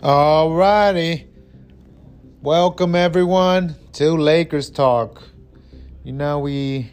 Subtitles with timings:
[0.00, 1.26] Alrighty.
[2.40, 5.22] Welcome everyone to Lakers Talk.
[6.02, 6.90] You know, we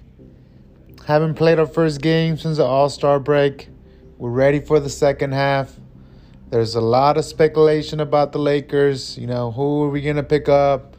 [1.05, 3.69] haven't played our first game since the All Star break.
[4.17, 5.73] We're ready for the second half.
[6.49, 9.17] There's a lot of speculation about the Lakers.
[9.17, 10.97] You know, who are we going to pick up?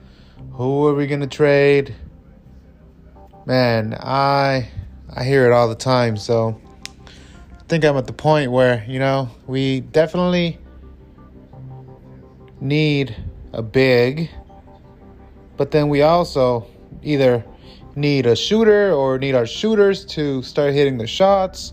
[0.53, 1.95] Who are we going to trade?
[3.45, 4.71] Man, I
[5.15, 6.17] I hear it all the time.
[6.17, 6.59] So
[7.07, 10.59] I think I'm at the point where, you know, we definitely
[12.61, 13.17] need
[13.53, 14.31] a big,
[15.57, 16.67] but then we also
[17.03, 17.45] either
[17.97, 21.73] need a shooter or need our shooters to start hitting the shots.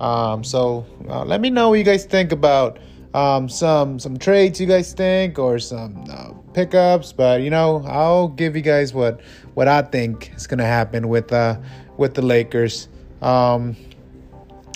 [0.00, 2.78] Um, so uh, let me know what you guys think about
[3.14, 7.12] um, some some trades you guys think or some uh, pickups.
[7.12, 9.20] But you know, I'll give you guys what
[9.54, 11.58] what I think is gonna happen with uh,
[11.96, 12.88] with the Lakers.
[13.22, 13.74] Um,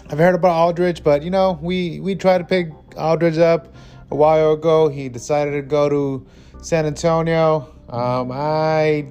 [0.08, 3.74] I've heard about Aldridge, but you know, we we tried to pick Aldridge up
[4.10, 4.88] a while ago.
[4.88, 6.26] He decided to go to
[6.62, 7.74] San Antonio.
[7.88, 9.06] Um, I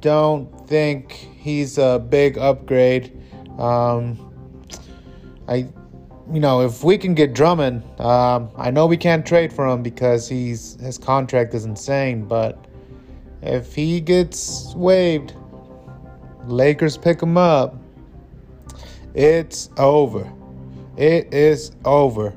[0.00, 3.16] don't think he's a big upgrade.
[3.58, 4.26] Um,
[5.48, 5.66] I,
[6.32, 9.82] you know, if we can get Drummond, um, I know we can't trade for him
[9.82, 12.24] because he's his contract is insane.
[12.26, 12.66] But
[13.42, 15.34] if he gets waived,
[16.46, 17.76] Lakers pick him up.
[19.14, 20.30] It's over.
[20.96, 22.34] It is over.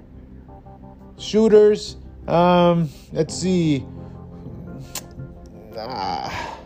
[1.23, 1.95] Shooters,
[2.27, 3.85] um, let's see.
[5.77, 6.59] Ah,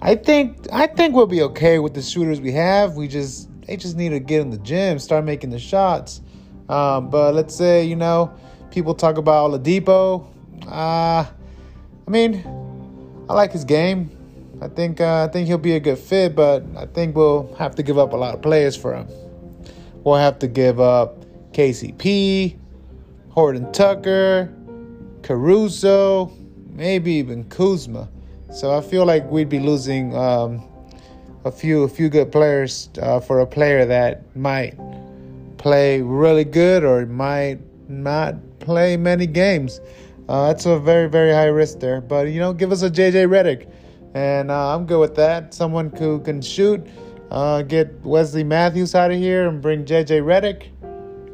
[0.00, 2.94] I think I think we'll be okay with the shooters we have.
[2.94, 6.20] We just they just need to get in the gym, start making the shots.
[6.68, 8.32] Um, but let's say you know
[8.70, 10.24] people talk about Oladipo.
[10.66, 11.26] Uh,
[12.06, 12.44] I mean,
[13.28, 14.10] I like his game.
[14.62, 17.74] I think uh, I think he'll be a good fit, but I think we'll have
[17.74, 19.08] to give up a lot of players for him.
[20.04, 22.58] We'll have to give up KCP,
[23.36, 24.50] Horton Tucker,
[25.20, 26.32] Caruso,
[26.72, 28.08] maybe even Kuzma.
[28.50, 30.66] So I feel like we'd be losing um,
[31.44, 34.74] a few a few good players uh, for a player that might
[35.58, 37.58] play really good or might
[37.90, 39.82] not play many games.
[40.30, 42.00] Uh, that's a very very high risk there.
[42.00, 43.70] But you know, give us a JJ Redick,
[44.14, 45.52] and uh, I'm good with that.
[45.52, 46.86] Someone who can shoot.
[47.30, 50.70] Uh, get Wesley Matthews out of here and bring JJ Redick.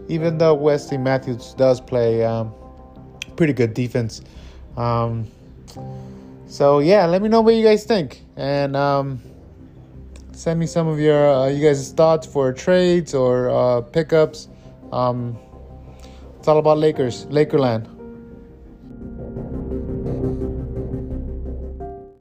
[0.09, 2.53] Even though Wesley Matthews does play um,
[3.37, 4.23] pretty good defense.
[4.77, 5.27] Um,
[6.47, 9.21] so yeah, let me know what you guys think, and um,
[10.33, 14.49] send me some of your uh, you guys' thoughts for trades or uh, pickups.
[14.93, 15.39] Um,
[16.39, 17.87] it's all about Lakers, Lakerland.